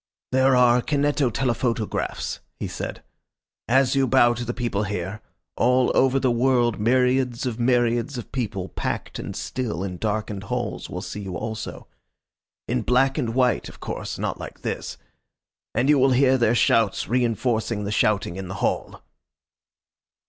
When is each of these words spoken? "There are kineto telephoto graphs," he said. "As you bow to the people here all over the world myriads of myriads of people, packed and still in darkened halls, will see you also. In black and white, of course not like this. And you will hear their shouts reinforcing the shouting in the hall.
"There 0.31 0.55
are 0.55 0.81
kineto 0.81 1.29
telephoto 1.29 1.85
graphs," 1.85 2.39
he 2.59 2.67
said. 2.67 3.03
"As 3.67 3.95
you 3.95 4.07
bow 4.07 4.33
to 4.33 4.43
the 4.43 4.51
people 4.51 4.85
here 4.85 5.21
all 5.55 5.95
over 5.95 6.19
the 6.19 6.31
world 6.31 6.79
myriads 6.79 7.45
of 7.45 7.59
myriads 7.59 8.17
of 8.17 8.31
people, 8.31 8.69
packed 8.69 9.19
and 9.19 9.35
still 9.35 9.83
in 9.83 9.97
darkened 9.97 10.45
halls, 10.45 10.89
will 10.89 11.03
see 11.03 11.19
you 11.21 11.37
also. 11.37 11.85
In 12.67 12.81
black 12.81 13.19
and 13.19 13.35
white, 13.35 13.69
of 13.69 13.79
course 13.79 14.17
not 14.17 14.39
like 14.39 14.61
this. 14.61 14.97
And 15.75 15.87
you 15.87 15.99
will 15.99 16.13
hear 16.13 16.35
their 16.35 16.55
shouts 16.55 17.07
reinforcing 17.07 17.83
the 17.83 17.91
shouting 17.91 18.37
in 18.37 18.47
the 18.47 18.55
hall. 18.55 19.03